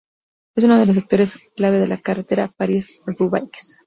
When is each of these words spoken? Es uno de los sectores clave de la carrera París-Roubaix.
Es 0.55 0.63
uno 0.63 0.79
de 0.79 0.87
los 0.87 0.95
sectores 0.95 1.37
clave 1.55 1.77
de 1.77 1.85
la 1.85 1.97
carrera 1.99 2.47
París-Roubaix. 2.57 3.79